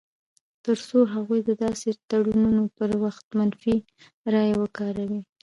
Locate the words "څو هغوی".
0.87-1.39